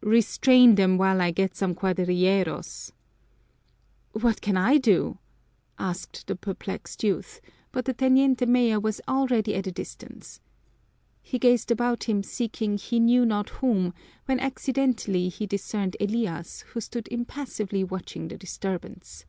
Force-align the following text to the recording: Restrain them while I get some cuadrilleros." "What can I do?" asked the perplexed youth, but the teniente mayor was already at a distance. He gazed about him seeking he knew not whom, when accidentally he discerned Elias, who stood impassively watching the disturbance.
Restrain 0.00 0.76
them 0.76 0.96
while 0.96 1.20
I 1.20 1.32
get 1.32 1.56
some 1.56 1.74
cuadrilleros." 1.74 2.92
"What 4.12 4.40
can 4.40 4.56
I 4.56 4.78
do?" 4.78 5.18
asked 5.76 6.28
the 6.28 6.36
perplexed 6.36 7.02
youth, 7.02 7.40
but 7.72 7.84
the 7.84 7.94
teniente 7.94 8.46
mayor 8.46 8.78
was 8.78 9.00
already 9.08 9.56
at 9.56 9.66
a 9.66 9.72
distance. 9.72 10.38
He 11.20 11.40
gazed 11.40 11.72
about 11.72 12.04
him 12.04 12.22
seeking 12.22 12.76
he 12.78 13.00
knew 13.00 13.26
not 13.26 13.48
whom, 13.48 13.92
when 14.26 14.38
accidentally 14.38 15.28
he 15.30 15.48
discerned 15.48 15.96
Elias, 15.98 16.60
who 16.60 16.80
stood 16.80 17.08
impassively 17.08 17.82
watching 17.82 18.28
the 18.28 18.38
disturbance. 18.38 19.24